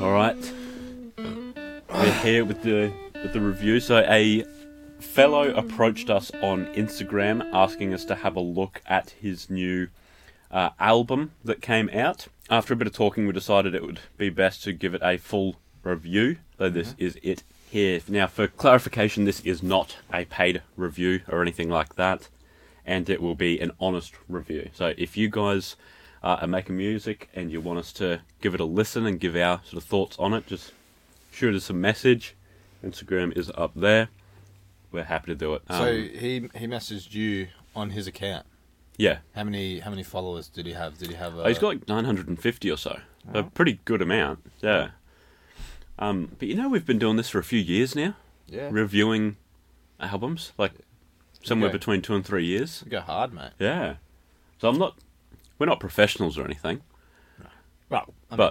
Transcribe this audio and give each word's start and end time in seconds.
All 0.00 0.12
right, 0.12 0.52
we're 1.18 2.20
here 2.22 2.42
with 2.42 2.62
the 2.62 2.90
with 3.12 3.34
the 3.34 3.40
review. 3.40 3.80
So 3.80 3.98
a 4.08 4.46
fellow 4.98 5.52
approached 5.52 6.08
us 6.08 6.30
on 6.42 6.72
Instagram 6.72 7.50
asking 7.52 7.92
us 7.92 8.06
to 8.06 8.14
have 8.14 8.34
a 8.34 8.40
look 8.40 8.80
at 8.86 9.10
his 9.10 9.50
new 9.50 9.88
uh, 10.50 10.70
album 10.80 11.32
that 11.44 11.60
came 11.60 11.90
out. 11.90 12.28
After 12.48 12.72
a 12.72 12.76
bit 12.78 12.86
of 12.86 12.94
talking, 12.94 13.26
we 13.26 13.34
decided 13.34 13.74
it 13.74 13.84
would 13.84 14.00
be 14.16 14.30
best 14.30 14.64
to 14.64 14.72
give 14.72 14.94
it 14.94 15.02
a 15.04 15.18
full 15.18 15.56
review. 15.82 16.38
So 16.56 16.70
this 16.70 16.94
is 16.96 17.18
it 17.22 17.42
here. 17.70 18.00
Now, 18.08 18.26
for 18.26 18.48
clarification, 18.48 19.26
this 19.26 19.40
is 19.40 19.62
not 19.62 19.98
a 20.10 20.24
paid 20.24 20.62
review 20.78 21.20
or 21.28 21.42
anything 21.42 21.68
like 21.68 21.96
that, 21.96 22.30
and 22.86 23.10
it 23.10 23.20
will 23.20 23.34
be 23.34 23.60
an 23.60 23.72
honest 23.78 24.14
review. 24.30 24.70
So 24.72 24.94
if 24.96 25.18
you 25.18 25.28
guys 25.28 25.76
uh, 26.22 26.38
are 26.40 26.46
making 26.46 26.76
music 26.76 27.28
and 27.34 27.50
you 27.50 27.60
want 27.60 27.78
us 27.78 27.92
to 27.94 28.20
give 28.40 28.54
it 28.54 28.60
a 28.60 28.64
listen 28.64 29.06
and 29.06 29.18
give 29.20 29.34
our 29.36 29.60
sort 29.64 29.82
of 29.82 29.84
thoughts 29.88 30.16
on 30.18 30.32
it, 30.34 30.46
just 30.46 30.72
shoot 31.30 31.54
us 31.54 31.68
a 31.70 31.72
message. 31.74 32.34
Instagram 32.84 33.36
is 33.36 33.50
up 33.56 33.72
there. 33.74 34.08
We're 34.90 35.04
happy 35.04 35.32
to 35.32 35.34
do 35.34 35.54
it. 35.54 35.62
Um, 35.68 35.78
so 35.78 35.92
he 35.94 36.48
he 36.54 36.66
messaged 36.66 37.14
you 37.14 37.48
on 37.74 37.90
his 37.90 38.06
account. 38.06 38.44
yeah, 38.98 39.18
How 39.34 39.44
many 39.44 39.78
how 39.80 39.90
many 39.90 40.02
followers 40.02 40.48
did 40.48 40.66
he 40.66 40.72
have? 40.72 40.98
Did 40.98 41.08
he 41.08 41.14
have? 41.14 41.38
A, 41.38 41.44
Oh, 41.44 41.48
he's 41.48 41.58
got 41.58 41.68
like 41.68 41.88
950 41.88 42.70
or 42.70 42.76
so. 42.76 43.00
Oh. 43.32 43.38
A 43.38 43.42
pretty 43.44 43.80
good 43.84 44.02
amount. 44.02 44.40
Yeah. 44.60 44.90
Um, 45.98 46.32
but 46.38 46.48
you 46.48 46.54
know, 46.56 46.68
we've 46.68 46.84
been 46.86 46.98
doing 46.98 47.16
this 47.16 47.30
for 47.30 47.38
a 47.38 47.44
few 47.44 47.60
years 47.60 47.94
now, 47.94 48.16
yeah. 48.46 48.68
reviewing 48.72 49.36
albums, 50.00 50.52
like 50.58 50.72
somewhere 51.42 51.68
Okay. 51.68 51.78
between 51.78 52.02
two 52.02 52.14
and 52.14 52.24
three 52.24 52.44
years. 52.44 52.82
You 52.84 52.90
go 52.90 53.00
hard, 53.00 53.32
mate. 53.32 53.52
Yeah. 53.58 53.94
So 54.58 54.68
I'm 54.68 54.78
not. 54.78 54.96
We're 55.62 55.66
not 55.66 55.78
professionals 55.78 56.36
or 56.38 56.44
anything, 56.44 56.80
Well, 57.88 58.12
I 58.32 58.36
mean, 58.36 58.50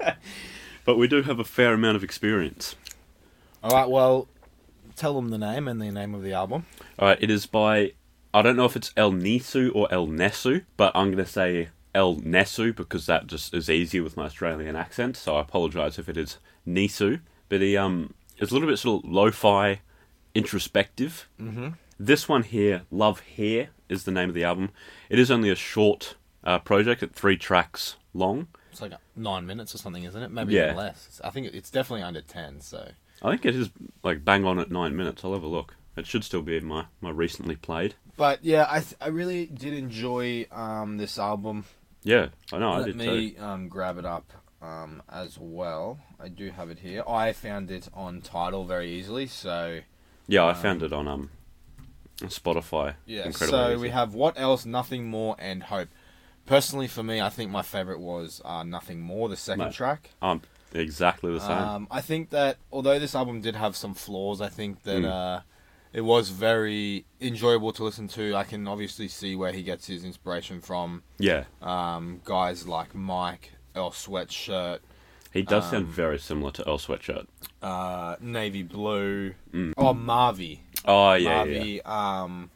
but 0.00 0.16
but 0.86 0.96
we 0.96 1.06
do 1.06 1.20
have 1.20 1.38
a 1.38 1.44
fair 1.44 1.74
amount 1.74 1.96
of 1.96 2.02
experience. 2.02 2.76
all 3.62 3.72
right. 3.72 3.86
Well, 3.86 4.26
tell 4.96 5.12
them 5.12 5.28
the 5.28 5.36
name 5.36 5.68
and 5.68 5.82
the 5.82 5.90
name 5.90 6.14
of 6.14 6.22
the 6.22 6.32
album. 6.32 6.64
All 6.98 7.08
right, 7.08 7.18
it 7.20 7.28
is 7.30 7.44
by 7.44 7.92
I 8.32 8.40
don't 8.40 8.56
know 8.56 8.64
if 8.64 8.74
it's 8.74 8.90
El 8.96 9.12
Nisu 9.12 9.70
or 9.74 9.86
El 9.92 10.06
Nesu, 10.06 10.64
but 10.78 10.92
I'm 10.94 11.12
going 11.12 11.22
to 11.22 11.30
say 11.30 11.68
El 11.94 12.16
Nesu 12.16 12.74
because 12.74 13.04
that 13.04 13.26
just 13.26 13.52
is 13.52 13.68
easier 13.68 14.02
with 14.02 14.16
my 14.16 14.24
Australian 14.24 14.76
accent. 14.76 15.14
So 15.14 15.36
I 15.36 15.42
apologise 15.42 15.98
if 15.98 16.08
it 16.08 16.16
is 16.16 16.38
Nisu. 16.66 17.20
But 17.50 17.60
he 17.60 17.76
um 17.76 18.14
is 18.38 18.50
a 18.50 18.54
little 18.54 18.68
bit 18.70 18.78
sort 18.78 19.04
of 19.04 19.10
lo-fi, 19.10 19.82
introspective. 20.34 21.28
Mm-hmm. 21.38 21.68
This 22.00 22.30
one 22.30 22.44
here, 22.44 22.84
Love 22.90 23.20
Here, 23.20 23.68
is 23.88 24.04
the 24.04 24.10
name 24.12 24.28
of 24.28 24.34
the 24.34 24.44
album. 24.44 24.70
It 25.08 25.18
is 25.18 25.30
only 25.30 25.50
a 25.50 25.54
short 25.54 26.14
uh, 26.42 26.58
project, 26.58 27.02
at 27.02 27.14
three 27.14 27.36
tracks 27.36 27.96
long. 28.12 28.48
It's 28.70 28.80
like 28.82 28.92
nine 29.16 29.46
minutes 29.46 29.74
or 29.74 29.78
something, 29.78 30.04
isn't 30.04 30.22
it? 30.22 30.30
Maybe 30.30 30.54
Yeah. 30.54 30.64
even 30.66 30.76
less. 30.76 31.20
I 31.24 31.30
think 31.30 31.46
it's 31.54 31.70
definitely 31.70 32.02
under 32.02 32.20
ten. 32.20 32.60
So 32.60 32.90
I 33.22 33.30
think 33.30 33.46
it 33.46 33.54
is 33.54 33.70
like 34.02 34.24
bang 34.24 34.44
on 34.44 34.58
at 34.58 34.70
nine 34.70 34.96
minutes. 34.96 35.24
I'll 35.24 35.32
have 35.32 35.42
a 35.42 35.46
look. 35.48 35.76
It 35.96 36.06
should 36.06 36.24
still 36.24 36.42
be 36.42 36.56
in 36.56 36.64
my, 36.64 36.86
my 37.00 37.10
recently 37.10 37.54
played. 37.54 37.94
But 38.16 38.44
yeah, 38.44 38.66
I 38.68 38.80
th- 38.80 38.96
I 39.00 39.08
really 39.08 39.46
did 39.46 39.74
enjoy 39.74 40.46
um, 40.50 40.96
this 40.96 41.18
album. 41.18 41.64
Yeah, 42.02 42.28
I 42.52 42.58
know, 42.58 42.70
I 42.72 42.78
Let 42.78 42.86
did 42.86 42.96
me 42.96 43.30
too. 43.30 43.42
um, 43.42 43.68
grab 43.68 43.96
it 43.96 44.04
up 44.04 44.32
um, 44.60 45.02
as 45.08 45.38
well. 45.38 46.00
I 46.20 46.28
do 46.28 46.50
have 46.50 46.68
it 46.68 46.80
here. 46.80 47.02
I 47.08 47.32
found 47.32 47.70
it 47.70 47.88
on 47.94 48.20
Tidal 48.20 48.64
very 48.64 48.90
easily. 48.90 49.26
So 49.28 49.80
Yeah, 50.26 50.42
I 50.44 50.50
um, 50.50 50.56
found 50.56 50.82
it 50.82 50.92
on 50.92 51.06
um 51.08 51.30
Spotify. 52.20 52.94
yeah. 53.06 53.26
incredibly 53.26 53.48
So 53.58 53.70
easy. 53.72 53.82
we 53.82 53.88
have 53.90 54.14
what 54.14 54.38
else? 54.38 54.64
Nothing 54.66 55.06
more 55.06 55.36
and 55.38 55.62
hope. 55.64 55.88
Personally, 56.46 56.88
for 56.88 57.02
me, 57.02 57.20
I 57.20 57.30
think 57.30 57.50
my 57.50 57.62
favorite 57.62 58.00
was 58.00 58.40
uh, 58.44 58.62
Nothing 58.62 59.00
More, 59.00 59.28
the 59.28 59.36
second 59.36 59.64
Mate. 59.66 59.72
track. 59.74 60.10
um 60.22 60.42
exactly 60.74 61.32
the 61.32 61.40
same. 61.40 61.50
Um, 61.56 61.88
I 61.90 62.00
think 62.00 62.30
that 62.30 62.58
although 62.72 62.98
this 62.98 63.14
album 63.14 63.40
did 63.40 63.54
have 63.56 63.76
some 63.76 63.94
flaws, 63.94 64.40
I 64.40 64.48
think 64.48 64.82
that 64.82 65.02
Mm. 65.02 65.06
uh, 65.38 65.40
it 65.92 66.00
was 66.00 66.30
very 66.30 67.04
enjoyable 67.20 67.72
to 67.74 67.84
listen 67.84 68.08
to. 68.08 68.34
I 68.34 68.42
can 68.44 68.66
obviously 68.66 69.06
see 69.08 69.36
where 69.36 69.52
he 69.52 69.62
gets 69.62 69.86
his 69.86 70.04
inspiration 70.04 70.60
from. 70.60 71.02
yeah, 71.18 71.44
Um, 71.62 72.20
guys 72.24 72.66
like 72.66 72.92
Mike, 72.94 73.52
Earl 73.76 73.92
Sweatshirt, 73.92 74.80
he 75.32 75.42
does 75.42 75.70
sound 75.70 75.86
um, 75.86 75.92
very 75.92 76.18
similar 76.18 76.50
to 76.52 76.68
Earl 76.68 76.78
Sweatshirt. 76.78 77.26
uh, 77.62 78.16
Navy 78.20 78.62
Blue, 78.64 79.34
Mm. 79.52 79.72
oh 79.78 79.94
Mavi, 79.94 80.58
Oh 80.84 81.14
yeah, 81.14 81.44
yeah, 81.44 81.62
yeah. 81.62 82.20
Um, 82.22 82.50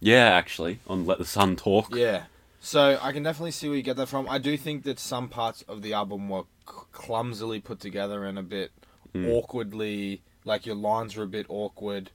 Yeah, 0.00 0.26
actually, 0.34 0.80
on 0.86 1.06
Let 1.06 1.18
the 1.18 1.24
Sun 1.24 1.56
Talk. 1.56 1.94
yeah. 1.94 2.24
So 2.60 2.96
I 3.02 3.10
can 3.12 3.24
definitely 3.24 3.50
see 3.50 3.68
where 3.68 3.76
you 3.76 3.82
get 3.82 3.96
that 3.96 4.06
from. 4.06 4.28
I 4.28 4.38
do 4.38 4.56
think 4.56 4.84
that 4.84 5.00
some 5.00 5.28
parts 5.28 5.62
of 5.62 5.82
the 5.82 5.92
album 5.94 6.28
were 6.28 6.42
c- 6.68 6.74
clumsily 6.92 7.58
put 7.60 7.80
together 7.80 8.24
and 8.24 8.38
a 8.38 8.42
bit 8.42 8.70
Mm. 9.14 9.28
awkwardly, 9.30 10.22
like 10.44 10.64
your 10.64 10.76
lines 10.76 11.16
were 11.16 11.24
a 11.24 11.28
bit 11.28 11.44
awkward. 11.48 12.10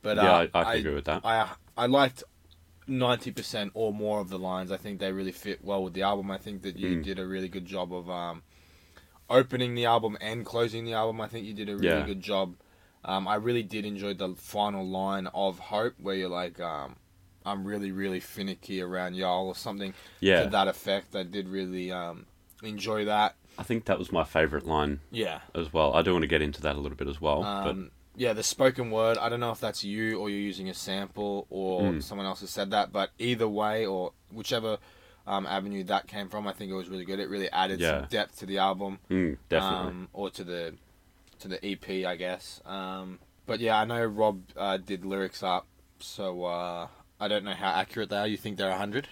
But 0.00 0.16
yeah, 0.16 0.32
uh, 0.32 0.46
I, 0.54 0.60
I 0.60 0.64
can 0.64 0.76
agree 0.80 0.94
with 0.94 1.04
that. 1.06 1.20
I 1.24 1.50
I 1.76 1.86
liked 1.86 2.22
ninety 2.86 3.30
percent 3.32 3.72
or 3.74 3.92
more 3.92 4.20
of 4.20 4.28
the 4.30 4.38
lines. 4.38 4.70
I 4.72 4.76
think 4.76 5.00
they 5.00 5.12
really 5.12 5.32
fit 5.32 5.62
well 5.64 5.82
with 5.84 5.92
the 5.92 6.02
album. 6.02 6.30
I 6.30 6.38
think 6.38 6.62
that 6.62 6.78
you 6.78 6.96
Mm. 6.98 7.04
did 7.04 7.18
a 7.18 7.26
really 7.26 7.48
good 7.48 7.66
job 7.66 7.92
of 7.92 8.08
um, 8.08 8.42
opening 9.28 9.74
the 9.74 9.84
album 9.86 10.16
and 10.20 10.44
closing 10.46 10.84
the 10.84 10.94
album. 10.94 11.20
I 11.20 11.28
think 11.28 11.46
you 11.46 11.52
did 11.54 11.68
a 11.68 11.76
really 11.76 11.98
Yeah. 12.00 12.06
good 12.06 12.22
job. 12.22 12.54
Um, 13.04 13.26
I 13.26 13.36
really 13.36 13.62
did 13.62 13.84
enjoy 13.84 14.14
the 14.14 14.34
final 14.34 14.86
line 14.86 15.26
of 15.28 15.58
Hope, 15.58 15.94
where 16.00 16.14
you're 16.14 16.28
like, 16.28 16.60
um, 16.60 16.96
"I'm 17.46 17.64
really, 17.64 17.92
really 17.92 18.20
finicky 18.20 18.80
around 18.82 19.14
y'all" 19.14 19.46
or 19.46 19.54
something 19.54 19.94
yeah, 20.20 20.44
to 20.44 20.50
that 20.50 20.68
effect. 20.68 21.16
I 21.16 21.22
did 21.22 21.48
really 21.48 21.90
um, 21.90 22.26
enjoy 22.62 23.06
that. 23.06 23.36
I 23.58 23.62
think 23.62 23.86
that 23.86 23.98
was 23.98 24.12
my 24.12 24.24
favourite 24.24 24.66
line 24.66 25.00
Yeah. 25.10 25.40
as 25.54 25.72
well. 25.72 25.94
I 25.94 26.02
do 26.02 26.12
want 26.12 26.22
to 26.22 26.28
get 26.28 26.40
into 26.42 26.62
that 26.62 26.76
a 26.76 26.80
little 26.80 26.96
bit 26.96 27.08
as 27.08 27.20
well. 27.20 27.42
Um, 27.44 27.90
yeah, 28.16 28.32
the 28.32 28.42
spoken 28.42 28.90
word. 28.90 29.18
I 29.18 29.28
don't 29.28 29.40
know 29.40 29.50
if 29.52 29.60
that's 29.60 29.82
you 29.84 30.18
or 30.18 30.28
you're 30.30 30.38
using 30.38 30.68
a 30.68 30.74
sample 30.74 31.46
or 31.50 31.92
Mm. 31.92 32.02
someone 32.02 32.26
else 32.26 32.40
has 32.40 32.50
said 32.50 32.70
that, 32.70 32.92
but 32.92 33.10
either 33.18 33.48
way 33.48 33.86
or 33.86 34.12
whichever 34.32 34.78
um, 35.26 35.46
avenue 35.46 35.84
that 35.84 36.06
came 36.06 36.28
from, 36.28 36.46
I 36.48 36.52
think 36.52 36.70
it 36.70 36.74
was 36.74 36.88
really 36.88 37.04
good. 37.04 37.20
It 37.20 37.28
really 37.28 37.50
added 37.50 37.80
Yeah. 37.80 38.00
some 38.00 38.08
depth 38.08 38.38
to 38.38 38.46
the 38.46 38.58
album, 38.58 38.98
mm, 39.10 39.36
definitely. 39.48 39.86
um, 39.88 40.08
or 40.12 40.30
to 40.30 40.42
the 40.44 40.74
to 41.40 41.48
the 41.48 41.64
EP, 41.64 42.06
I 42.06 42.16
guess. 42.16 42.60
Um, 42.64 43.18
but 43.46 43.60
yeah, 43.60 43.78
I 43.78 43.84
know 43.84 44.04
Rob 44.04 44.42
uh, 44.56 44.76
did 44.76 45.04
lyrics 45.04 45.42
up, 45.42 45.66
so 45.98 46.44
uh, 46.44 46.88
I 47.18 47.28
don't 47.28 47.44
know 47.44 47.54
how 47.54 47.70
accurate 47.70 48.10
they 48.10 48.16
are. 48.16 48.26
You 48.26 48.36
think 48.36 48.56
they're 48.56 48.72
hundred? 48.72 49.08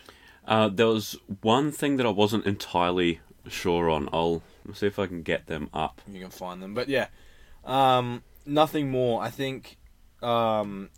Uh, 0.46 0.68
there 0.68 0.86
was 0.86 1.16
one 1.42 1.72
thing 1.72 1.96
that 1.96 2.06
I 2.06 2.10
wasn't 2.10 2.46
entirely 2.46 3.20
sure 3.48 3.90
on. 3.90 4.08
I'll 4.12 4.42
see 4.72 4.86
if 4.86 4.98
I 4.98 5.06
can 5.06 5.22
get 5.22 5.46
them 5.46 5.68
up. 5.74 6.00
You 6.10 6.20
can 6.20 6.30
find 6.30 6.62
them, 6.62 6.74
but 6.74 6.88
yeah, 6.88 7.08
um, 7.64 8.22
nothing 8.46 8.90
more. 8.90 9.22
I 9.22 9.30
think 9.30 9.76
um, 10.22 10.90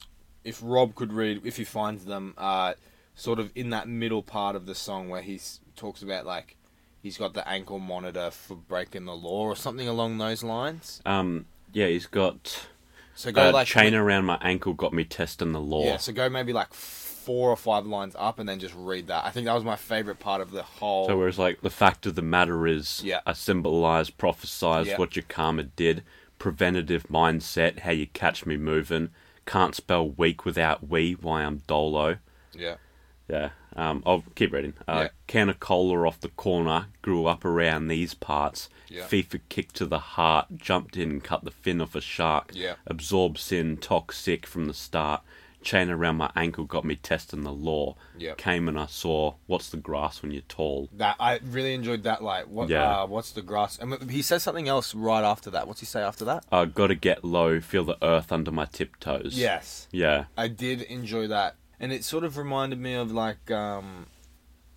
if 0.45 0.61
Rob 0.63 0.95
could 0.95 1.13
read, 1.13 1.43
if 1.45 1.57
he 1.57 1.65
finds 1.65 2.05
them, 2.05 2.35
uh, 2.39 2.75
sort 3.15 3.39
of 3.39 3.51
in 3.55 3.71
that 3.71 3.89
middle 3.89 4.23
part 4.23 4.57
of 4.57 4.67
the 4.67 4.75
song 4.75 5.09
where 5.09 5.23
he 5.23 5.41
talks 5.77 6.03
about 6.03 6.25
like 6.27 6.57
he's 7.03 7.17
got 7.19 7.35
the 7.35 7.47
ankle 7.49 7.79
monitor 7.79 8.31
for 8.31 8.55
breaking 8.57 9.05
the 9.07 9.15
law 9.17 9.43
or 9.45 9.57
something 9.57 9.89
along 9.89 10.19
those 10.19 10.43
lines. 10.43 11.01
Um, 11.07 11.47
yeah, 11.73 11.87
he's 11.87 12.07
got 12.07 12.67
So 13.15 13.33
go 13.33 13.49
uh, 13.49 13.53
like 13.53 13.67
chain 13.67 13.95
around 13.95 14.25
my 14.27 14.39
ankle 14.43 14.75
got 14.75 14.93
me 14.93 15.05
testing 15.05 15.53
the 15.53 15.61
law. 15.61 15.85
yeah. 15.85 15.97
So 15.99 16.13
go 16.13 16.29
maybe 16.29 16.53
like 16.53 16.73
four 16.75 17.51
or 17.51 17.57
five 17.57 17.87
lines 17.87 18.17
up 18.19 18.39
and 18.39 18.49
then 18.49 18.59
just 18.59 18.75
read 18.77 19.07
that. 19.09 19.25
I 19.25 19.31
think 19.31 19.45
that 19.47 19.55
was 19.55 19.65
my 19.65 19.77
favorite 19.77 20.19
part 20.19 20.41
of 20.41 20.51
the 20.51 20.63
whole. 20.63 21.07
So 21.07 21.17
whereas 21.19 21.39
like 21.39 21.61
the 21.61 21.71
fact 21.71 22.07
of 22.07 22.15
the 22.15 22.23
matter 22.23 22.67
is, 22.67 23.03
Yeah. 23.05 23.21
I 23.27 23.35
symbolize, 23.35 24.11
prophesize 24.11 24.87
Yeah. 24.87 24.97
what 24.99 25.17
your 25.17 25.25
karma 25.29 25.65
did. 25.65 26.03
Preventative 26.39 27.05
mindset, 27.09 27.81
how 27.81 27.91
you 27.91 28.07
catch 28.07 28.47
me 28.47 28.57
moving. 28.57 29.11
Can't 29.47 29.75
spell 29.75 30.09
weak 30.09 30.45
without 30.47 30.89
we. 30.89 31.13
Why 31.13 31.43
I'm 31.45 31.59
dolo. 31.67 32.17
yeah. 32.55 32.77
Yeah. 33.31 33.51
Um, 33.77 34.03
I'll 34.05 34.25
keep 34.35 34.53
reading. 34.53 34.75
Uh, 34.89 35.03
Yeah. 35.05 35.09
Can 35.29 35.49
of 35.49 35.61
cola 35.61 36.07
off 36.07 36.21
the 36.21 36.29
corner. 36.31 36.87
Grew 37.03 37.27
up 37.27 37.45
around 37.45 37.87
these 37.89 38.15
parts. 38.15 38.69
Yeah. 38.89 39.05
FIFA 39.07 39.41
kick 39.49 39.73
to 39.75 39.87
the 39.87 40.01
heart. 40.01 40.47
Jumped 40.57 40.97
in 40.97 41.11
and 41.11 41.25
cut 41.25 41.45
the 41.45 41.51
fin 41.53 41.81
off 41.81 41.95
a 41.95 42.01
shark. 42.01 42.51
Yeah. 42.55 42.75
Absorbed 42.87 43.39
sin. 43.39 43.77
Toxic 43.77 44.47
from 44.47 44.65
the 44.67 44.75
start. 44.75 45.23
Chain 45.63 45.91
around 45.91 46.17
my 46.17 46.31
ankle 46.35 46.65
got 46.65 46.87
me 46.87 46.97
testing 46.97 47.43
the 47.43 47.53
law. 47.53 47.95
Yeah. 48.17 48.33
Came 48.35 48.67
and 48.67 48.79
I 48.81 48.87
saw 48.87 49.35
what's 49.47 49.69
the 49.69 49.77
grass 49.77 50.23
when 50.23 50.33
you're 50.33 50.41
tall. 50.49 50.89
That 50.95 51.17
I 51.21 51.39
really 51.45 51.75
enjoyed 51.75 52.03
that. 52.05 52.23
Like, 52.23 52.47
what? 52.47 52.71
Yeah. 52.71 53.03
Uh, 53.03 53.07
what's 53.07 53.31
the 53.33 53.43
grass? 53.43 53.79
And 53.79 54.11
he 54.11 54.23
says 54.23 54.43
something 54.43 54.69
else 54.69 54.95
right 54.95 55.23
after 55.23 55.51
that. 55.51 55.69
What's 55.69 55.81
he 55.81 55.87
say 55.87 56.01
after 56.01 56.25
that? 56.25 56.45
Uh, 56.51 56.65
gotta 56.65 56.95
get 56.95 57.25
low, 57.27 57.61
feel 57.61 57.85
the 57.85 57.99
earth 58.03 58.33
under 58.33 58.51
my 58.51 58.65
tiptoes. 58.65 59.39
Yes, 59.39 59.87
Yeah. 59.93 60.25
I 60.35 60.49
did 60.49 60.81
enjoy 60.81 61.27
that, 61.29 61.57
and 61.81 61.93
it 61.93 62.05
sort 62.05 62.23
of 62.25 62.37
reminded 62.37 62.79
me 62.79 62.95
of 62.95 63.11
like, 63.11 63.51
um, 63.51 64.07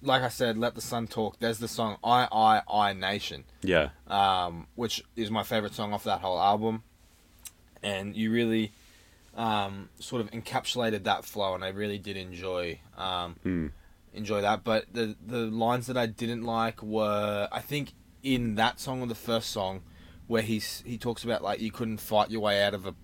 like 0.01 0.21
I 0.23 0.29
said, 0.29 0.57
"Let 0.57 0.73
the 0.75 0.81
Sun 0.81 1.07
Talk." 1.07 1.37
There's 1.39 1.59
the 1.59 1.67
song 1.67 1.97
"I 2.03 2.27
I 2.31 2.61
I 2.67 2.93
Nation," 2.93 3.43
Yeah. 3.61 3.89
um, 4.07 4.67
which 4.75 5.03
is 5.15 5.29
my 5.29 5.43
favorite 5.43 5.73
song 5.73 5.93
off 5.93 6.03
that 6.05 6.21
whole 6.21 6.39
album, 6.39 6.83
and 7.81 8.15
you 8.15 8.31
really 8.31 8.71
um, 9.35 9.89
sort 9.99 10.21
of 10.21 10.29
encapsulated 10.31 11.03
that 11.05 11.25
flow, 11.25 11.55
and 11.55 11.63
I 11.63 11.69
really 11.69 11.97
did 11.97 12.17
enjoy 12.17 12.79
um, 12.97 13.35
Mm. 13.45 13.71
enjoy 14.13 14.41
that. 14.41 14.63
But 14.63 14.85
the 14.93 15.15
the 15.25 15.39
lines 15.47 15.87
that 15.87 15.97
I 15.97 16.05
didn't 16.05 16.43
like 16.43 16.81
were, 16.83 17.47
I 17.51 17.59
think, 17.59 17.93
in 18.21 18.55
that 18.55 18.79
song 18.79 19.01
or 19.01 19.07
the 19.07 19.15
first 19.15 19.49
song 19.49 19.81
where 20.27 20.41
he's 20.41 20.81
he 20.85 20.97
talks 20.97 21.23
about 21.23 21.41
like 21.43 21.59
you 21.59 21.71
couldn't 21.71 21.97
fight 21.97 22.29
your 22.31 22.41
way 22.41 22.63
out 22.63 22.73
of 22.73 22.85
a 22.85 22.95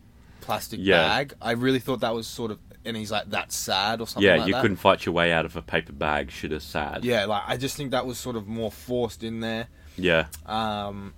plastic 0.42 0.80
Yeah. 0.82 1.02
bag. 1.08 1.34
I 1.42 1.52
really 1.52 1.80
thought 1.80 2.00
that 2.02 2.14
was 2.14 2.28
sort 2.28 2.52
of, 2.52 2.60
and 2.86 2.96
he's 2.98 3.12
like 3.12 3.30
that's 3.30 3.56
sad 3.56 4.02
or 4.02 4.08
something. 4.08 4.24
yeah, 4.28 4.38
like 4.38 4.48
you 4.48 4.54
that. 4.54 4.62
couldn't 4.62 4.78
fight 4.78 5.06
your 5.06 5.14
way 5.14 5.32
out 5.32 5.46
of 5.46 5.56
a 5.56 5.62
paper 5.62 5.92
bag. 5.94 6.32
Should 6.32 6.52
have 6.52 6.64
sad. 6.64 7.04
Yeah, 7.06 7.26
like 7.26 7.44
I 7.48 7.58
just 7.58 7.76
think 7.78 7.92
that 7.92 8.06
was 8.06 8.18
sort 8.18 8.36
of 8.36 8.48
more 8.48 8.72
forced 8.72 9.24
in 9.24 9.40
there. 9.42 9.68
Yeah. 9.98 10.28
Um, 10.46 11.14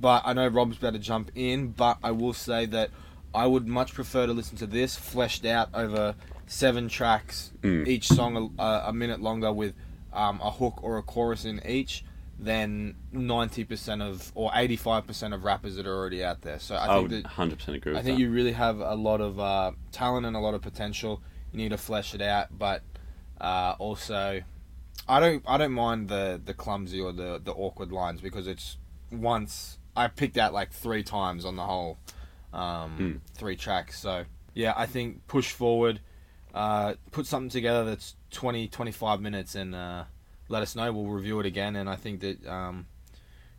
but 0.00 0.22
I 0.24 0.32
know 0.32 0.48
Rob's 0.48 0.78
about 0.78 0.94
to 0.94 0.98
jump 0.98 1.30
in, 1.34 1.68
but 1.68 1.98
I 2.02 2.10
will 2.10 2.32
say 2.32 2.66
that 2.66 2.90
I 3.34 3.46
would 3.46 3.66
much 3.68 3.94
prefer 3.94 4.26
to 4.26 4.32
listen 4.32 4.56
to 4.58 4.66
this 4.66 4.96
fleshed 4.96 5.44
out 5.44 5.68
over 5.74 6.14
seven 6.46 6.88
tracks, 6.88 7.52
Mm. 7.62 7.86
each 7.86 8.08
song 8.08 8.54
a, 8.58 8.64
a 8.86 8.92
minute 8.92 9.20
longer 9.20 9.52
with 9.52 9.74
um, 10.12 10.40
a 10.42 10.50
hook 10.50 10.80
or 10.82 10.98
a 10.98 11.02
chorus 11.02 11.44
in 11.44 11.60
each, 11.66 12.04
than 12.44 12.94
ninety 13.12 13.64
percent 13.64 14.02
of 14.02 14.30
or 14.34 14.50
eighty 14.54 14.76
five 14.76 15.06
percent 15.06 15.34
of 15.34 15.44
rappers 15.44 15.76
that 15.76 15.86
are 15.86 15.94
already 15.96 16.22
out 16.24 16.42
there. 16.42 16.58
So 16.58 16.74
I 16.76 16.84
I, 16.84 16.98
think 16.98 17.10
would 17.10 17.22
that 17.24 17.30
100% 17.30 17.68
agree 17.74 17.92
with 17.92 18.00
I 18.00 18.02
think 18.02 18.16
that. 18.18 18.22
you 18.22 18.30
really 18.30 18.52
have 18.52 18.80
a 18.80 18.94
lot 18.94 19.20
of 19.20 19.40
uh, 19.40 19.72
talent 19.92 20.26
and 20.26 20.36
a 20.36 20.40
lot 20.40 20.54
of 20.54 20.62
potential. 20.62 21.22
You 21.52 21.58
need 21.58 21.70
to 21.70 21.78
flesh 21.78 22.14
it 22.14 22.20
out, 22.22 22.48
but 22.58 22.82
uh, 23.40 23.74
also, 23.78 24.42
I 25.08 25.20
don't 25.20 25.42
I 25.46 25.56
don't 25.56 25.72
mind 25.72 26.08
the 26.08 26.40
the 26.44 26.54
clumsy 26.54 27.00
or 27.00 27.12
the 27.12 27.40
the 27.42 27.52
awkward 27.52 27.92
lines 27.92 28.20
because 28.20 28.46
it's 28.46 28.76
once 29.10 29.78
I 29.96 30.08
picked 30.08 30.36
out 30.36 30.52
like 30.52 30.72
three 30.72 31.02
times 31.02 31.44
on 31.44 31.56
the 31.56 31.62
whole 31.64 31.98
um, 32.52 32.98
Mm. 32.98 33.20
three 33.36 33.56
tracks. 33.56 33.98
So 33.98 34.24
yeah, 34.54 34.74
I 34.76 34.86
think 34.86 35.26
push 35.26 35.50
forward, 35.52 36.00
uh, 36.54 36.94
put 37.10 37.26
something 37.26 37.50
together 37.50 37.84
that's 37.84 38.14
20, 38.30 38.68
25 38.68 39.20
minutes, 39.20 39.54
and 39.56 39.74
uh, 39.74 40.04
let 40.48 40.62
us 40.62 40.74
know. 40.76 40.92
We'll 40.92 41.06
review 41.06 41.40
it 41.40 41.46
again, 41.46 41.76
and 41.76 41.88
I 41.88 41.96
think 41.96 42.20
that 42.20 42.46
um, 42.46 42.86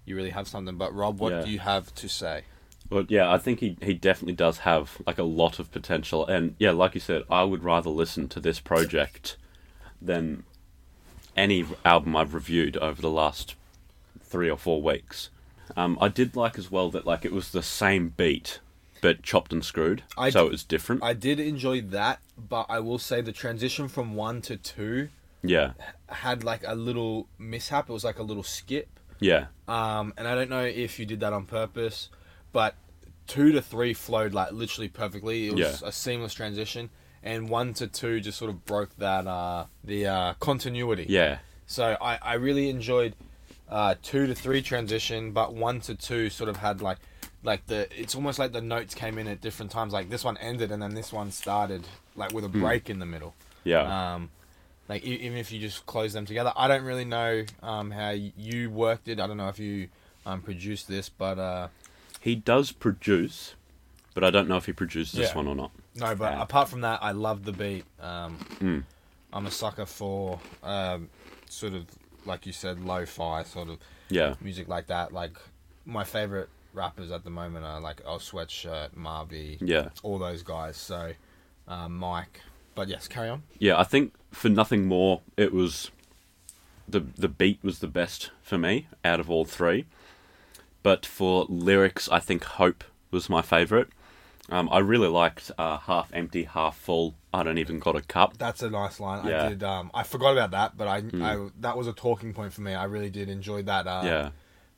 you 0.06 0.16
really 0.16 0.30
have 0.32 0.48
something. 0.48 0.78
But 0.78 0.94
Rob, 0.94 1.20
what 1.20 1.34
Yeah. 1.34 1.42
do 1.44 1.50
you 1.52 1.60
have 1.60 1.94
to 1.96 2.08
say? 2.08 2.44
But 2.88 3.10
yeah, 3.10 3.32
I 3.32 3.40
think 3.40 3.62
he, 3.62 3.78
he 3.82 3.96
definitely 3.96 4.36
does 4.36 4.60
have 4.60 5.02
like 5.08 5.18
a 5.18 5.24
lot 5.24 5.58
of 5.60 5.72
potential. 5.72 6.26
And 6.26 6.56
yeah, 6.60 6.72
like 6.72 6.94
you 6.94 7.02
said, 7.02 7.24
I 7.32 7.44
would 7.44 7.64
rather 7.64 7.90
listen 7.90 8.28
to 8.30 8.40
this 8.40 8.60
project 8.60 9.38
than 10.02 10.44
any 11.36 11.66
album 11.84 12.16
I've 12.16 12.34
reviewed 12.34 12.78
over 12.78 13.02
the 13.02 13.10
last 13.10 13.56
three 14.24 14.50
or 14.50 14.58
four 14.58 14.82
weeks. 14.82 15.30
Um, 15.76 15.98
I 16.00 16.10
did 16.10 16.36
like 16.36 16.58
as 16.60 16.70
well 16.70 16.90
that 16.92 17.06
like 17.08 17.26
it 17.26 17.32
was 17.34 17.52
the 17.52 17.64
same 17.64 18.10
beat, 18.16 18.60
but 19.02 19.24
chopped 19.24 19.52
and 19.52 19.66
screwed, 19.66 20.04
I 20.16 20.30
so 20.30 20.42
d- 20.44 20.48
it 20.48 20.52
was 20.52 20.64
different. 20.64 21.04
I 21.04 21.14
did 21.14 21.40
enjoy 21.40 21.82
that, 21.82 22.20
but 22.38 22.68
I 22.70 22.80
will 22.80 23.00
say 23.00 23.20
the 23.22 23.32
transition 23.32 23.88
from 23.88 24.14
one 24.16 24.42
to 24.44 24.58
two 24.58 25.10
yeah, 25.50 25.74
had 26.08 26.44
like 26.44 26.62
a 26.66 26.76
little 26.76 27.28
mishap. 27.38 27.90
It 27.90 27.94
was 27.94 28.04
like 28.04 28.20
a 28.20 28.24
little 28.24 28.44
skip. 28.44 28.88
yeah, 29.20 29.46
Um, 29.68 30.14
and 30.18 30.28
I 30.28 30.36
don't 30.36 30.50
know 30.50 30.64
if 30.64 31.00
you 31.00 31.06
did 31.06 31.20
that 31.22 31.32
on 31.34 31.46
purpose, 31.46 32.10
but 32.52 32.76
two 33.28 33.52
to 33.54 33.62
three 33.62 33.94
flowed 33.94 34.34
like 34.34 34.52
literally 34.52 34.88
perfectly. 34.90 35.48
It 35.48 35.54
was 35.54 35.82
Yeah. 35.82 35.88
a 35.88 35.92
seamless 35.92 36.34
transition, 36.34 36.90
and 37.24 37.50
one 37.50 37.74
to 37.76 37.88
two 37.88 38.20
just 38.20 38.38
sort 38.38 38.50
of 38.52 38.66
broke 38.66 38.96
that 38.98 39.26
uh, 39.28 39.66
the 39.84 40.08
uh, 40.08 40.34
continuity. 40.40 41.06
yeah, 41.10 41.40
So 41.66 41.98
I, 42.02 42.20
I 42.22 42.34
really 42.36 42.70
enjoyed 42.70 43.16
uh, 43.70 43.96
two 44.04 44.28
to 44.28 44.36
three 44.36 44.62
transition, 44.62 45.32
but 45.32 45.54
one 45.54 45.80
to 45.82 45.96
two 45.96 46.30
sort 46.30 46.50
of 46.50 46.58
had 46.58 46.82
like 46.82 46.98
like 47.42 47.66
the 47.68 47.88
it's 48.00 48.16
almost 48.16 48.38
like 48.40 48.52
the 48.54 48.62
notes 48.62 48.94
came 48.96 49.18
in 49.18 49.28
at 49.28 49.40
different 49.42 49.72
times. 49.72 49.94
Like 49.94 50.10
this 50.10 50.24
one 50.24 50.38
ended 50.38 50.72
and 50.72 50.82
then 50.82 50.94
this 50.94 51.12
one 51.14 51.32
started 51.32 51.84
like 52.16 52.32
with 52.34 52.44
a 52.44 52.50
break 52.50 52.90
in 52.90 53.00
the 53.00 53.06
middle. 53.06 53.34
yeah. 53.64 54.14
Um, 54.16 54.30
like 54.88 55.04
even 55.04 55.38
if 55.38 55.52
you 55.52 55.60
just 55.60 55.86
close 55.86 56.14
them 56.14 56.26
together, 56.26 56.52
I 56.56 56.68
don't 56.68 56.84
really 56.84 57.06
know 57.06 57.44
um, 57.64 57.92
how 57.92 58.12
you 58.12 58.70
worked 58.70 59.08
it. 59.08 59.20
I 59.20 59.28
don't 59.28 59.38
know 59.38 59.50
if 59.50 59.60
you 59.60 59.88
um, 60.26 60.42
produced 60.42 60.88
this, 60.88 61.10
but 61.10 61.40
uh, 61.40 61.68
he 62.20 62.36
does 62.36 62.72
produce, 62.72 63.56
but 64.14 64.24
I 64.24 64.30
don't 64.32 64.48
know 64.48 64.58
if 64.58 64.66
he 64.66 64.74
produced 64.74 65.16
this 65.16 65.30
Yeah. 65.30 65.36
one 65.36 65.48
or 65.48 65.56
not. 65.56 65.72
no. 65.96 66.16
But 66.16 66.34
Yeah. 66.34 66.42
apart 66.42 66.70
from 66.70 66.82
that, 66.82 67.02
I 67.02 67.12
love 67.12 67.44
the 67.46 67.52
beat. 67.52 67.86
Um, 68.00 68.38
Mm. 68.60 68.84
I'm 69.34 69.46
a 69.48 69.52
sucker 69.52 69.86
for 69.86 70.40
um, 70.64 71.10
sort 71.50 71.74
of 71.74 71.86
like 72.26 72.46
you 72.46 72.54
said, 72.54 72.80
lo-fi 72.80 73.44
sort 73.44 73.70
of 73.70 73.78
Yeah, 74.10 74.34
music 74.42 74.68
like 74.68 74.88
that. 74.88 75.12
Like 75.14 75.38
my 75.86 76.04
favorite 76.04 76.50
rappers 76.74 77.12
at 77.12 77.24
the 77.24 77.30
moment 77.30 77.66
are 77.66 77.80
like 77.80 78.02
Oh 78.06 78.18
Sweatshirt, 78.18 78.96
Mavi, 78.96 79.58
yeah. 79.62 79.90
all 80.04 80.18
those 80.20 80.42
guys. 80.44 80.78
So 80.78 81.14
uh, 81.68 81.90
Mike. 81.90 82.42
But 82.76 82.90
yes, 82.90 83.08
carry 83.08 83.30
on. 83.30 83.44
Yeah, 83.58 83.80
I 83.80 83.84
think 83.84 84.14
for 84.32 84.50
nothing 84.50 84.86
more, 84.86 85.22
it 85.38 85.54
was 85.54 85.90
the 86.88 87.00
the 87.00 87.30
beat 87.30 87.60
was 87.64 87.80
the 87.80 87.88
best 87.88 88.32
for 88.42 88.58
me 88.58 88.88
out 89.04 89.20
of 89.20 89.30
all 89.30 89.46
three. 89.46 89.86
But 90.84 91.06
for 91.06 91.46
lyrics, 91.50 92.08
I 92.10 92.20
think 92.20 92.44
Hope 92.44 92.84
was 93.10 93.30
my 93.30 93.42
favorite. 93.42 93.88
Um, 94.50 94.70
I 94.72 94.78
really 94.78 95.08
liked 95.08 95.50
uh, 95.58 95.78
half 95.80 96.12
empty, 96.14 96.44
half 96.44 96.78
full. 96.78 97.16
I 97.34 97.42
don't 97.42 97.58
even 97.58 97.80
got 97.80 97.96
a 97.96 98.02
cup. 98.02 98.38
That's 98.38 98.62
a 98.62 98.70
nice 98.70 99.00
line. 99.00 99.26
Yeah. 99.26 99.46
I 99.46 99.50
did. 99.50 99.64
Um, 99.64 99.90
I 99.94 100.04
forgot 100.04 100.34
about 100.34 100.52
that, 100.52 100.78
but 100.78 100.88
I, 100.88 101.04
I 101.24 101.48
that 101.62 101.76
was 101.76 101.88
a 101.88 101.94
talking 101.94 102.34
point 102.34 102.54
for 102.54 102.62
me. 102.62 102.76
I 102.76 102.84
really 102.84 103.10
did 103.10 103.30
enjoy 103.30 103.64
that. 103.64 103.88
Uh, 103.88 104.02
yeah, 104.06 104.30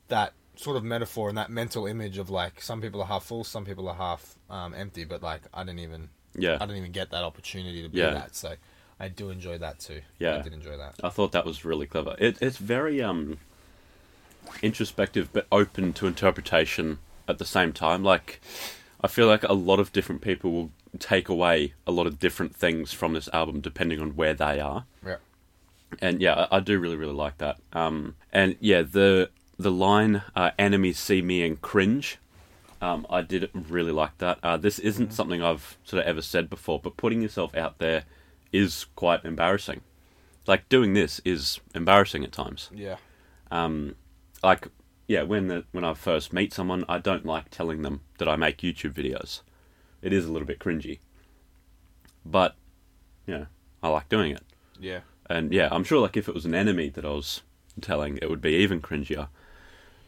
That 0.08 0.32
sort 0.56 0.76
of 0.78 0.84
metaphor 0.84 1.28
and 1.28 1.36
that 1.36 1.50
mental 1.50 1.86
image 1.86 2.16
of 2.16 2.30
like 2.30 2.62
some 2.62 2.80
people 2.80 3.02
are 3.02 3.06
half 3.06 3.24
full, 3.24 3.44
some 3.44 3.66
people 3.66 3.86
are 3.88 3.94
half 3.94 4.36
um, 4.48 4.72
empty. 4.72 5.04
But 5.04 5.22
like 5.22 5.42
I 5.52 5.64
didn't 5.64 5.80
even 5.80 6.08
yeah. 6.38 6.54
I 6.54 6.66
didn't 6.66 6.78
even 6.78 6.92
get 6.92 7.10
that 7.10 7.24
opportunity 7.24 7.82
to 7.82 7.88
be 7.88 7.98
Yeah. 7.98 8.10
that. 8.14 8.34
So 8.36 8.54
I 9.00 9.08
do 9.08 9.30
enjoy 9.30 9.58
that 9.58 9.78
too. 9.80 10.00
Yeah. 10.18 10.38
I 10.38 10.42
did 10.42 10.52
enjoy 10.52 10.76
that. 10.76 10.94
I 11.02 11.08
thought 11.08 11.32
that 11.32 11.44
was 11.44 11.64
really 11.64 11.86
clever. 11.86 12.16
It, 12.18 12.38
it's 12.40 12.56
very 12.56 13.02
um, 13.02 13.38
introspective, 14.62 15.28
but 15.32 15.46
open 15.52 15.92
to 15.94 16.06
interpretation 16.06 16.98
at 17.26 17.38
the 17.38 17.44
same 17.44 17.72
time. 17.72 18.02
Like, 18.02 18.40
I 19.00 19.06
feel 19.08 19.26
like 19.26 19.42
a 19.44 19.52
lot 19.52 19.78
of 19.78 19.92
different 19.92 20.22
people 20.22 20.50
will 20.50 20.70
take 20.98 21.28
away 21.28 21.74
a 21.86 21.92
lot 21.92 22.06
of 22.06 22.18
different 22.18 22.56
things 22.56 22.92
from 22.92 23.12
this 23.12 23.28
album 23.32 23.60
depending 23.60 24.00
on 24.00 24.16
where 24.16 24.34
they 24.34 24.58
are. 24.60 24.84
Yeah. 25.04 25.16
and 26.00 26.20
yeah, 26.20 26.46
I, 26.50 26.56
I 26.56 26.60
do 26.60 26.78
really 26.78 26.96
really 26.96 27.14
like 27.14 27.38
that. 27.38 27.58
Um, 27.72 28.14
and 28.32 28.56
yeah, 28.60 28.82
the 28.82 29.30
the 29.58 29.70
line 29.70 30.22
uh, 30.34 30.50
"enemies 30.58 30.98
see 30.98 31.20
me 31.22 31.44
and 31.44 31.60
cringe," 31.60 32.18
um, 32.80 33.06
I 33.10 33.22
did 33.22 33.50
really 33.52 33.92
like 33.92 34.18
that. 34.18 34.38
Uh, 34.42 34.56
this 34.56 34.78
isn't 34.78 35.12
something 35.12 35.42
I've 35.42 35.76
sort 35.84 36.02
of 36.02 36.08
ever 36.08 36.22
said 36.22 36.48
before, 36.48 36.80
but 36.80 36.96
putting 36.96 37.22
yourself 37.22 37.54
out 37.54 37.78
there 37.78 38.04
is 38.52 38.86
quite 38.96 39.24
embarrassing. 39.24 39.80
Like 40.46 40.68
doing 40.68 40.94
this 40.94 41.20
is 41.24 41.60
embarrassing 41.74 42.24
at 42.24 42.32
times. 42.32 42.70
Yeah. 42.72 42.96
Um, 43.50 43.96
like 44.42 44.68
yeah, 45.08 45.22
when 45.22 45.48
the, 45.48 45.64
when 45.72 45.84
I 45.84 45.94
first 45.94 46.32
meet 46.32 46.52
someone, 46.52 46.84
I 46.88 46.98
don't 46.98 47.24
like 47.26 47.50
telling 47.50 47.82
them 47.82 48.02
that 48.18 48.28
I 48.28 48.36
make 48.36 48.58
YouTube 48.58 48.92
videos. 48.92 49.40
It 50.02 50.12
is 50.12 50.26
a 50.26 50.32
little 50.32 50.46
bit 50.46 50.60
cringy, 50.60 51.00
but 52.24 52.54
yeah, 53.26 53.46
I 53.82 53.88
like 53.88 54.08
doing 54.08 54.32
it. 54.32 54.42
Yeah. 54.78 55.00
And 55.28 55.52
yeah, 55.52 55.68
I'm 55.72 55.82
sure 55.82 56.00
like 56.00 56.16
if 56.16 56.28
it 56.28 56.34
was 56.34 56.44
an 56.44 56.54
enemy 56.54 56.88
that 56.90 57.04
I 57.04 57.10
was 57.10 57.42
telling, 57.80 58.18
it 58.18 58.30
would 58.30 58.40
be 58.40 58.52
even 58.52 58.80
cringier. 58.80 59.28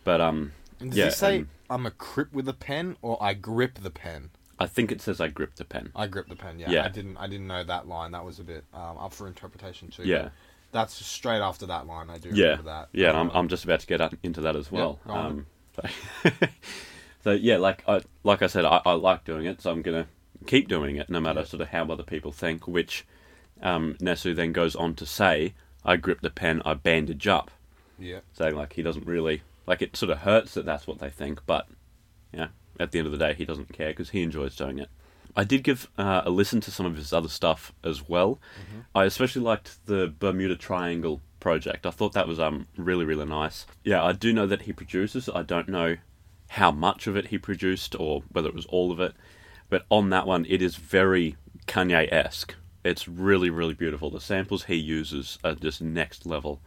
But 0.05 0.21
um, 0.21 0.53
And 0.81 0.91
does 0.91 0.99
yeah, 0.99 1.05
he 1.07 1.11
say 1.13 1.45
I'm 1.69 1.87
a 1.87 1.91
crip 1.91 2.33
with 2.33 2.49
a 2.49 2.53
pen 2.55 2.97
or 3.03 3.23
I 3.23 3.35
grip 3.35 3.79
the 3.83 3.91
pen? 3.91 4.31
I 4.59 4.67
think 4.67 4.93
it 4.93 5.01
says 5.01 5.21
I 5.21 5.29
grip 5.29 5.55
the 5.57 5.65
pen. 5.65 5.91
I 5.97 6.07
grip 6.07 6.29
the 6.29 6.37
pen. 6.37 6.59
Yeah. 6.59 6.71
Yeah. 6.71 6.85
I 6.85 6.89
didn't. 6.89 7.17
I 7.17 7.27
didn't 7.27 7.47
know 7.47 7.65
that 7.65 7.89
line. 7.89 8.13
That 8.13 8.25
was 8.25 8.39
a 8.39 8.45
bit 8.45 8.65
um, 8.75 8.99
up 8.99 9.13
for 9.13 9.27
interpretation 9.27 9.89
too. 9.89 10.05
Yeah. 10.05 10.31
That's 10.73 10.95
straight 10.95 11.41
after 11.41 11.67
that 11.67 11.87
line. 11.87 12.11
I 12.11 12.19
do 12.19 12.29
Yeah, 12.33 12.45
remember 12.51 12.71
that. 12.71 12.89
yeah, 12.93 13.09
and 13.09 13.19
I'm 13.19 13.31
I'm 13.31 13.49
just 13.49 13.65
about 13.65 13.81
to 13.81 13.87
get 13.87 14.01
into 14.23 14.41
that 14.43 14.55
as 14.57 14.71
well. 14.71 15.01
on 15.07 15.27
um, 15.27 15.47
so, 15.75 16.31
so 17.25 17.31
yeah, 17.33 17.57
like 17.57 17.83
I 17.89 18.03
like 18.23 18.43
I 18.43 18.47
said, 18.47 18.65
I, 18.65 18.81
I 18.87 18.93
like 18.93 19.25
doing 19.25 19.47
it, 19.47 19.61
so 19.61 19.71
I'm 19.71 19.83
gonna 19.83 20.07
keep 20.47 20.69
doing 20.69 20.97
it, 20.97 21.11
no 21.11 21.21
matter 21.21 21.41
Yeah. 21.41 21.47
sort 21.47 21.63
of 21.63 21.69
how 21.69 21.85
other 21.91 22.03
people 22.05 22.31
think. 22.33 22.69
Which 22.69 23.05
um, 23.63 23.95
Nesu 24.01 24.35
then 24.35 24.53
goes 24.53 24.77
on 24.77 24.95
to 24.97 25.07
say, 25.07 25.55
"I 25.85 25.97
grip 25.97 26.21
the 26.21 26.31
pen, 26.31 26.63
I 26.65 26.75
bandage 26.75 27.27
up," 27.27 27.51
Yeah. 27.99 28.21
saying 28.33 28.55
like 28.55 28.75
he 28.75 28.83
doesn't 28.83 29.07
really 29.07 29.43
like 29.67 29.83
it. 29.83 29.97
Sort 29.97 30.11
of 30.11 30.19
hurts 30.19 30.55
that 30.55 30.65
that's 30.65 30.87
what 30.87 30.99
they 30.99 31.11
think, 31.11 31.41
but 31.47 31.69
yeah, 32.33 32.49
at 32.79 32.93
the 32.93 32.99
end 32.99 33.07
of 33.07 33.13
the 33.13 33.19
day, 33.19 33.35
he 33.35 33.45
doesn't 33.45 33.73
care 33.73 33.91
because 33.91 34.11
he 34.11 34.23
enjoys 34.23 34.57
doing 34.57 34.79
it. 34.79 34.89
I 35.37 35.45
did 35.45 35.63
give 35.63 35.89
uh, 35.97 36.23
a 36.25 36.31
listen 36.31 36.61
to 36.63 36.71
some 36.71 36.87
of 36.87 36.97
his 36.97 37.13
other 37.13 37.29
stuff 37.29 37.73
as 37.85 38.09
well. 38.09 38.41
I 38.95 39.05
especially 39.05 39.43
liked 39.43 39.85
the 39.87 40.13
Bermuda 40.19 40.57
Triangle 40.57 41.21
project. 41.39 41.87
I 41.87 41.91
thought 41.91 42.13
that 42.13 42.29
was 42.29 42.41
um 42.41 42.67
really 42.77 43.05
really 43.05 43.27
nice. 43.27 43.67
Yeah, 43.85 44.03
I 44.03 44.13
do 44.13 44.33
know 44.33 44.47
that 44.47 44.63
he 44.63 44.73
produces. 44.73 45.29
I 45.29 45.43
don't 45.43 45.69
know 45.69 45.97
how 46.49 46.71
much 46.71 47.07
of 47.07 47.17
it 47.17 47.29
he 47.29 47.39
produced 47.39 47.95
or 47.99 48.23
whether 48.33 48.49
it 48.49 48.55
was 48.55 48.67
all 48.67 48.91
of 48.91 49.01
it, 49.01 49.15
but 49.69 49.87
on 49.89 50.11
that 50.11 50.27
one, 50.27 50.45
it 50.49 50.61
is 50.61 50.77
very 50.77 51.37
Kanye 51.67 52.13
esque. 52.13 52.55
It's 52.85 53.07
really 53.07 53.51
really 53.51 53.75
beautiful. 53.75 54.11
The 54.11 54.21
samples 54.21 54.65
he 54.65 54.77
uses 54.77 55.39
are 55.45 55.55
just 55.55 55.81
next 55.81 56.27
level. 56.27 56.61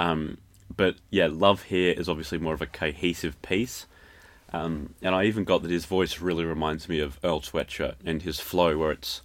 Um, 0.00 0.38
but 0.76 0.96
yeah, 1.10 1.28
Love 1.30 1.64
Here 1.64 1.92
is 1.92 2.08
obviously 2.08 2.38
more 2.38 2.54
of 2.54 2.62
a 2.62 2.66
cohesive 2.66 3.40
piece. 3.42 3.86
Um, 4.52 4.94
and 5.02 5.14
I 5.14 5.24
even 5.24 5.42
got 5.44 5.62
that 5.62 5.70
his 5.70 5.84
voice 5.84 6.20
really 6.20 6.44
reminds 6.44 6.88
me 6.88 7.00
of 7.00 7.18
Earl 7.24 7.40
Sweatshirt 7.40 7.96
and 8.04 8.22
his 8.22 8.38
flow, 8.38 8.78
where 8.78 8.92
it's 8.92 9.22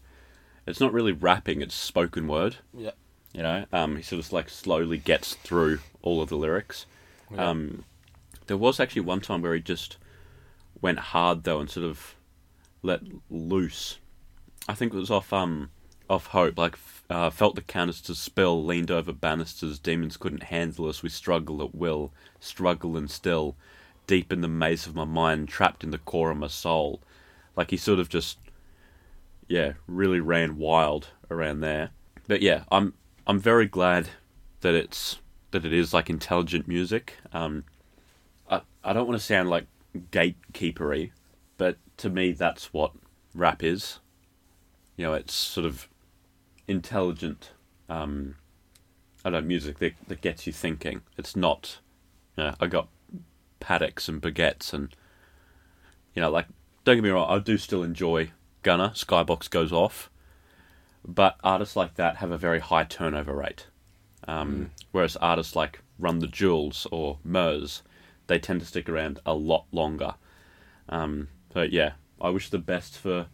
it's 0.66 0.80
not 0.80 0.92
really 0.94 1.12
rapping; 1.12 1.62
it's 1.62 1.76
spoken 1.76 2.28
word. 2.28 2.58
Yeah. 2.74 2.92
You 3.34 3.44
know, 3.44 3.66
um, 3.72 3.96
he 3.98 4.02
sort 4.02 4.26
of 4.26 4.34
like 4.34 4.50
slowly 4.50 4.98
gets 4.98 5.36
through 5.36 5.80
all 6.02 6.22
of 6.22 6.30
the 6.30 6.36
lyrics. 6.36 6.88
Yeah. 7.32 7.50
Um, 7.50 7.84
There 8.48 8.58
was 8.58 8.80
actually 8.80 9.04
one 9.04 9.22
time 9.22 9.44
where 9.44 9.54
he 9.54 9.62
just 9.62 9.98
went 10.82 10.98
hard 11.00 11.44
though 11.44 11.60
and 11.60 11.70
sort 11.70 11.86
of 11.86 12.16
let 12.82 13.02
loose. 13.30 14.00
I 14.68 14.74
think 14.74 14.94
it 14.94 14.98
was 14.98 15.12
off 15.12 15.32
um 15.32 15.70
off 16.10 16.28
hope. 16.28 16.58
Like 16.58 16.76
uh, 17.10 17.30
felt 17.30 17.56
the 17.56 17.62
canisters 17.62 18.20
spill, 18.20 18.64
leaned 18.64 18.92
over 18.92 19.12
banisters. 19.12 19.80
Demons 19.80 20.18
couldn't 20.18 20.44
handle 20.44 20.88
us. 20.88 21.02
We 21.02 21.10
struggle 21.10 21.62
at 21.64 21.74
will, 21.74 22.14
struggle 22.40 22.96
and 22.96 23.10
still, 23.10 23.56
deep 24.06 24.32
in 24.32 24.42
the 24.42 24.48
maze 24.48 24.86
of 24.86 24.96
my 24.96 25.06
mind, 25.06 25.50
trapped 25.50 25.84
in 25.84 25.92
the 25.92 25.98
core 25.98 26.32
of 26.32 26.38
my 26.38 26.48
soul. 26.48 27.02
Like 27.56 27.72
he 27.72 27.78
sort 27.78 28.00
of 28.00 28.10
just, 28.10 28.38
yeah, 29.48 29.74
really 29.88 30.20
ran 30.20 30.58
wild 30.58 31.08
around 31.32 31.62
there. 31.62 31.90
But 32.28 32.42
yeah, 32.42 32.64
I'm 32.72 32.94
I'm 33.26 33.40
very 33.40 33.66
glad 33.66 34.10
that 34.62 34.76
it's 34.76 35.18
that 35.52 35.66
it 35.66 35.74
is 35.74 35.94
like 35.94 36.10
intelligent 36.10 36.68
music. 36.68 37.16
Um, 37.34 37.64
I 38.50 38.62
I 38.84 38.94
don't 38.94 39.08
want 39.08 39.20
to 39.20 39.26
sound 39.26 39.50
like 39.50 39.66
gatekeepery, 40.12 41.12
but 41.58 41.78
to 41.98 42.10
me 42.10 42.34
that's 42.34 42.72
what 42.72 42.92
rap 43.34 43.64
is. 43.64 44.00
You 44.96 45.08
know, 45.08 45.14
it's 45.14 45.34
sort 45.34 45.66
of 45.66 45.90
intelligent. 46.70 47.52
Um, 47.90 48.36
I 49.26 49.30
don't 49.30 49.44
know 49.44 49.48
music 49.48 49.80
that 49.80 49.94
that 50.08 50.22
gets 50.22 50.48
you 50.48 50.54
thinking. 50.54 51.02
It's 51.18 51.36
not. 51.36 51.80
You 52.38 52.46
know, 52.46 52.56
I 52.60 52.68
got 52.68 52.88
paddocks 53.60 54.08
and 54.08 54.22
baguettes 54.22 54.74
and 54.74 54.96
you 56.14 56.22
know, 56.22 56.30
like 56.30 56.46
don't 56.86 56.96
get 56.96 57.04
me 57.04 57.10
wrong, 57.10 57.30
I 57.30 57.40
do 57.40 57.58
still 57.58 57.84
enjoy 57.84 58.32
Gunna, 58.64 58.94
Skybox 58.96 59.50
goes 59.50 59.72
off, 59.72 60.10
but 61.06 61.36
artists 61.44 61.76
like 61.76 61.96
that 61.96 62.18
have 62.18 62.32
a 62.32 62.38
very 62.38 62.60
high 62.60 62.84
turnover 62.84 63.34
rate. 63.34 63.68
Um, 64.28 64.72
Whereas 64.92 65.16
artists 65.18 65.56
like 65.56 65.82
Run 65.98 66.20
the 66.20 66.28
Jewels 66.28 66.88
or 66.92 67.20
Murs, 67.24 67.84
they 68.28 68.40
tend 68.40 68.60
to 68.62 68.66
stick 68.66 68.88
around 68.90 69.20
a 69.26 69.34
lot 69.34 69.66
longer. 69.72 70.16
Um, 70.88 71.30
so 71.54 71.62
yeah, 71.64 71.94
I 72.22 72.30
wish 72.30 72.50
the 72.50 72.58
best 72.58 72.98
for 72.98 73.28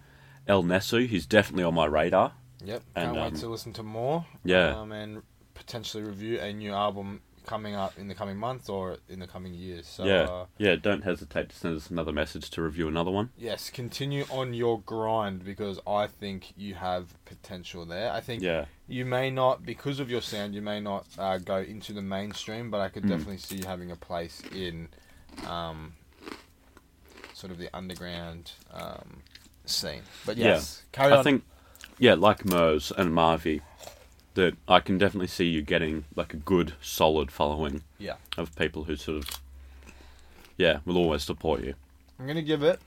El 0.48 0.64
Nesu. 0.64 1.08
He's 1.08 1.26
definitely 1.26 1.64
on 1.64 1.74
my 1.74 1.86
radar. 1.86 2.34
Yep. 2.66 2.84
And, 2.96 3.06
Can't 3.06 3.18
um, 3.18 3.24
wait 3.34 3.36
to 3.42 3.48
listen 3.48 3.74
to 3.74 3.84
more. 3.84 4.26
Yeah. 4.44 4.80
Um, 4.80 4.92
and 4.92 5.22
potentially 5.54 6.04
review 6.04 6.40
a 6.40 6.52
new 6.54 6.74
album 6.74 7.22
coming 7.46 7.76
up 7.76 7.96
in 8.00 8.08
the 8.08 8.16
coming 8.16 8.38
months 8.38 8.70
or 8.70 8.98
in 9.08 9.20
the 9.20 9.28
coming 9.28 9.54
years. 9.54 9.86
So, 9.86 10.04
yeah, 10.04 10.22
Uh, 10.24 10.46
yeah. 10.58 10.76
Don't 10.76 11.04
hesitate 11.04 11.50
to 11.50 11.56
send 11.56 11.78
us 11.78 11.92
another 11.92 12.12
message 12.12 12.50
to 12.50 12.62
review 12.64 12.88
another 12.88 13.12
one. 13.12 13.30
yes, 13.38 13.70
continue 13.70 14.26
on 14.32 14.56
your 14.56 14.82
grind 14.82 15.46
because 15.46 15.80
I 15.86 16.08
think 16.08 16.54
you 16.58 16.74
have 16.74 17.14
potential 17.26 17.86
there. 17.86 18.12
I 18.12 18.20
think 18.20 18.42
Yeah, 18.42 18.66
you 18.88 19.06
may 19.06 19.30
not, 19.30 19.64
because 19.64 20.00
of 20.00 20.10
your 20.10 20.22
sound, 20.22 20.56
you 20.56 20.62
may 20.64 20.80
not 20.80 21.06
uh, 21.20 21.38
go 21.38 21.58
into 21.58 21.94
the 21.94 22.02
mainstream, 22.02 22.72
but 22.72 22.82
I 22.82 22.90
could 22.90 23.04
Mm. 23.04 23.10
definitely 23.10 23.38
see 23.38 23.58
you 23.58 23.66
having 23.66 23.92
a 23.92 23.96
place 23.96 24.42
in 24.52 24.90
um, 25.46 25.94
sort 27.34 27.52
of 27.52 27.60
the 27.60 27.70
underground 27.76 28.54
um, 28.74 29.22
scene. 29.66 30.02
But 30.26 30.38
Yeah. 30.38 30.46
yes, 30.56 30.84
carry 30.92 31.12
on. 31.12 31.20
I 31.20 31.24
think 31.24 31.44
yeah, 31.98 32.14
like 32.14 32.46
Murs 32.46 32.92
and 32.98 33.12
Mavi, 33.12 33.62
that 34.36 34.56
I 34.68 34.80
can 34.80 34.98
definitely 34.98 35.28
see 35.28 35.46
you 35.46 35.62
getting 35.62 36.06
like 36.16 36.34
a 36.34 36.38
good, 36.38 36.74
solid 36.82 37.32
following 37.32 37.84
yeah. 37.98 38.16
of 38.38 38.56
people 38.56 38.84
who 38.84 38.96
sort 38.96 39.18
of 39.18 39.42
yeah 40.58 40.80
will 40.86 40.98
always 40.98 41.24
support 41.24 41.64
you. 41.64 41.74
I'm 42.20 42.26
going 42.26 42.38
to 42.38 42.44
give 42.44 42.64
it 42.64 42.80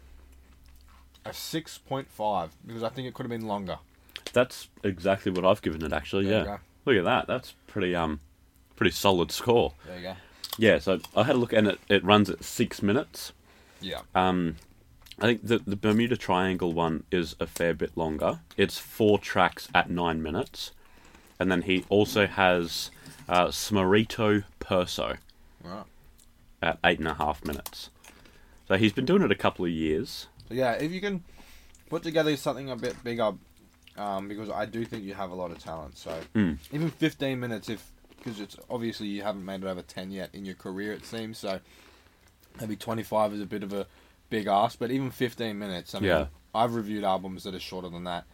a 1.25 1.31
6.5 1.31 2.49
because 2.67 2.83
I 2.83 2.89
think 2.89 3.09
it 3.09 3.15
could 3.15 3.25
have 3.25 3.31
been 3.31 3.47
longer. 3.47 3.79
That's 4.33 4.69
exactly 4.83 5.33
what 5.33 5.45
I've 5.45 5.63
given 5.63 5.83
it. 5.85 5.93
Actually, 5.93 6.27
There 6.27 6.41
you 6.41 6.47
yeah. 6.47 6.59
Look 6.85 6.97
at 6.97 7.05
that. 7.05 7.27
That's 7.27 7.55
pretty 7.67 7.95
um 7.95 8.21
pretty 8.77 8.93
solid 8.93 9.31
score. 9.31 9.75
There 9.87 9.97
you 9.97 10.03
go. 10.03 10.17
Yeah. 10.59 10.79
So 10.79 11.01
I 11.17 11.25
had 11.25 11.37
a 11.37 11.39
look 11.39 11.53
and 11.53 11.69
it 11.69 11.81
it 11.89 12.05
runs 12.05 12.31
at 12.31 12.45
six 12.45 12.83
minutes. 12.83 13.33
Yeah. 13.81 14.01
Um, 14.15 14.57
I 15.21 15.27
think 15.27 15.47
the 15.47 15.59
the 15.59 15.77
Bermuda 15.77 16.17
Triangle 16.17 16.73
one 16.73 17.05
is 17.11 17.35
a 17.41 17.47
fair 17.47 17.75
bit 17.75 17.97
longer. 17.97 18.41
It's 18.57 18.79
four 18.79 19.19
tracks 19.19 19.69
at 19.75 19.91
nine 19.91 20.23
minutes, 20.23 20.73
and 21.41 21.51
then 21.51 21.63
he 21.63 21.85
also 21.89 22.27
has 22.27 22.91
uh, 23.29 23.47
Smarito 23.49 24.45
Perso 24.61 25.17
Right. 25.63 25.85
at 26.63 26.79
eight 26.85 26.99
and 26.99 27.09
a 27.09 27.15
half 27.15 27.45
minutes. 27.45 27.91
So 28.69 28.77
he's 28.77 28.93
been 28.93 29.07
doing 29.07 29.23
it 29.23 29.33
a 29.33 29.37
couple 29.37 29.65
of 29.65 29.71
years. 29.71 30.27
So 30.49 30.55
yeah, 30.55 30.73
if 30.73 30.93
you 30.93 31.01
can 31.01 31.25
put 31.91 32.03
together 32.03 32.37
something 32.37 32.71
a 32.71 32.77
bit 32.77 33.03
bigger, 33.03 33.33
um, 33.97 34.29
because 34.29 34.51
I 34.51 34.67
do 34.67 34.85
think 34.85 35.03
you 35.05 35.15
have 35.15 35.31
a 35.31 35.35
lot 35.35 35.51
of 35.51 35.59
talent. 35.59 35.99
So 35.99 36.21
Mm. 36.35 36.59
even 36.73 36.91
15 36.91 37.41
minutes, 37.41 37.69
if 37.69 37.91
because 38.19 38.41
it's 38.41 38.57
obviously 38.69 39.07
you 39.07 39.23
haven't 39.23 39.45
made 39.45 39.63
it 39.63 39.67
over 39.67 39.81
10 39.83 40.11
yet 40.11 40.31
in 40.33 40.45
your 40.45 40.57
career, 40.57 40.93
it 40.93 41.05
seems. 41.05 41.39
So 41.39 41.61
maybe 42.61 42.75
25 42.77 43.33
is 43.33 43.41
a 43.41 43.47
bit 43.47 43.63
of 43.63 43.73
a 43.73 43.87
big 44.31 44.47
ask, 44.47 44.79
but 44.79 44.91
even 44.91 45.11
15 45.11 45.59
minutes. 45.59 45.95
I 45.95 46.01
mean, 46.01 46.09
Yeah. 46.09 46.27
I've 46.55 46.75
reviewed 46.75 47.05
albums 47.05 47.45
that 47.45 47.55
are 47.55 47.61
shorter 47.61 47.89
than 47.89 48.05
that. 48.05 48.25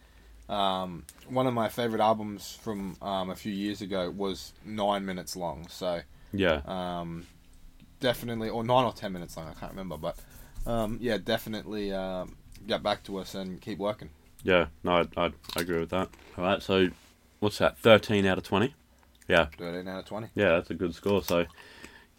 Um, 0.47 1.05
one 1.27 1.47
of 1.47 1.53
my 1.53 1.69
favorite 1.69 2.01
albums 2.01 2.57
from 2.61 2.95
um, 3.01 3.29
a 3.29 3.35
few 3.35 3.51
years 3.51 3.81
ago 3.81 4.09
was 4.11 4.53
nine 4.63 5.05
minutes 5.05 5.35
long. 5.35 5.67
So 5.69 6.01
Yeah, 6.31 6.61
um, 6.65 7.25
definitely, 7.99 8.49
or 8.49 8.63
nine 8.63 8.85
or 8.85 8.93
ten 8.93 9.11
minutes 9.13 9.35
long. 9.37 9.47
I 9.47 9.53
can't 9.59 9.71
remember, 9.71 9.97
but 9.97 10.17
um, 10.67 10.97
yeah, 11.01 11.17
definitely 11.17 11.91
um, 11.93 12.35
get 12.67 12.83
back 12.83 13.03
to 13.05 13.17
us 13.17 13.33
and 13.35 13.59
keep 13.61 13.79
working. 13.79 14.09
yeah. 14.43 14.67
No, 14.83 14.97
I, 15.17 15.25
I, 15.25 15.25
I 15.55 15.61
agree 15.61 15.79
with 15.79 15.89
that. 15.89 16.09
All 16.37 16.43
right. 16.43 16.61
So 16.61 16.89
what's 17.39 17.57
that? 17.57 17.77
Thirteen 17.79 18.25
out 18.25 18.37
of 18.37 18.43
twenty. 18.43 18.75
Yeah, 19.27 19.47
Thirteen 19.57 19.87
out 19.87 19.99
of 19.99 20.05
twenty. 20.05 20.27
yeah. 20.35 20.49
That's 20.49 20.69
a 20.69 20.75
good 20.75 20.93
score. 20.93 21.23
So 21.23 21.45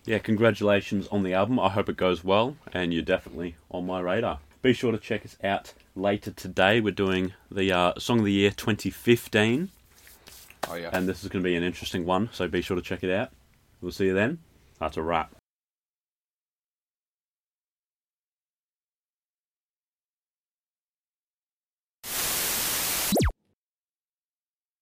yeah, 0.06 0.18
congratulations 0.18 1.06
on 1.08 1.22
the 1.22 1.34
album. 1.34 1.58
I 1.60 1.68
hope 1.68 1.88
it 1.88 1.96
goes 1.96 2.24
well, 2.24 2.56
and 2.72 2.92
you're 2.94 3.02
definitely 3.02 3.56
on 3.70 3.86
my 3.86 4.00
radar. 4.00 4.38
Be 4.62 4.72
sure 4.72 4.92
to 4.92 4.98
check 4.98 5.24
us 5.24 5.36
out 5.44 5.74
later 5.94 6.30
today. 6.30 6.80
We're 6.80 6.92
doing 6.92 7.34
the 7.50 7.72
uh, 7.72 7.92
Song 7.98 8.20
of 8.20 8.24
the 8.24 8.32
Year 8.32 8.50
2015, 8.50 9.68
Oh 10.68 10.74
yeah. 10.74 10.90
and 10.92 11.08
this 11.08 11.22
is 11.22 11.28
going 11.28 11.44
to 11.44 11.48
be 11.48 11.54
an 11.56 11.62
interesting 11.62 12.04
one. 12.06 12.30
So 12.32 12.48
be 12.48 12.62
sure 12.62 12.74
to 12.76 12.82
check 12.82 13.04
it 13.04 13.10
out. 13.12 13.30
We'll 13.80 13.92
see 13.92 14.06
you 14.06 14.14
then. 14.14 14.38
That's 14.80 14.96
a 14.96 15.02
wrap. 15.02 15.35